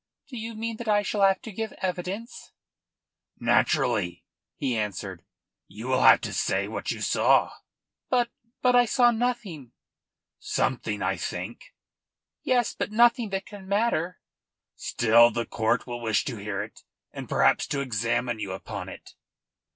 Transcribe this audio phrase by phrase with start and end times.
[0.29, 2.53] "Do you mean that I shall have to give evidence?"
[3.39, 5.23] "Naturally," he answered.
[5.67, 7.51] "You will have to say what you saw."
[8.09, 8.31] "But
[8.63, 9.73] but I saw nothing."
[10.39, 11.75] "Something, I think."
[12.41, 14.17] "Yes; but nothing that can matter."
[14.75, 16.81] "Still the court will wish to hear it
[17.13, 19.13] and perhaps to examine you upon it."